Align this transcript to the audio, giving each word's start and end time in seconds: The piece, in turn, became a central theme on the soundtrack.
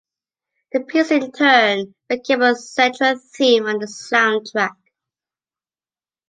The 0.71 0.79
piece, 0.79 1.11
in 1.11 1.31
turn, 1.31 1.93
became 2.09 2.41
a 2.41 2.55
central 2.55 3.19
theme 3.35 3.67
on 3.67 3.77
the 3.77 3.85
soundtrack. 3.85 4.75